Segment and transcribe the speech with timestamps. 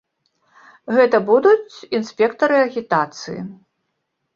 [0.95, 3.41] Гэта будуць інспектары агітацыі.